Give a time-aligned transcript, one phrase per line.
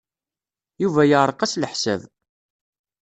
[0.81, 2.01] Yuba yeɛreq-as leḥsab.